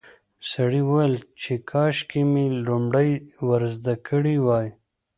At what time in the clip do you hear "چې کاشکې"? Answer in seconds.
1.41-2.21